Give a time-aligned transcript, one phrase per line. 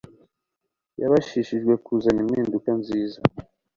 [1.01, 3.19] yabashishijwe kuzana impinduka nziza